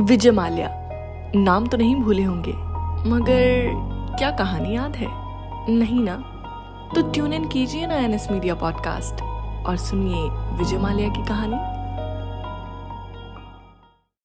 विजय 0.00 0.30
माल्या 0.30 0.68
नाम 1.34 1.66
तो 1.66 1.76
नहीं 1.76 1.94
भूले 1.96 2.22
होंगे, 2.22 2.52
मगर 3.10 4.14
क्या 4.18 4.30
कहानी 4.30 4.74
याद 4.74 4.96
है? 4.96 5.06
नहीं 5.70 6.02
ना? 6.02 6.14
तो 6.94 7.02
ट्यून 7.12 7.32
इन 7.32 7.48
कीजिए 7.48 7.86
ना 7.86 7.94
एन 7.94 8.14
एस 8.14 8.28
मीडिया 8.30 8.54
पॉडकास्ट 8.54 9.22
और 9.66 9.76
सुनिए 9.76 10.28
विजय 10.58 10.78
माल्या 10.78 11.08
की 11.08 11.22
कहानी। 11.22 11.56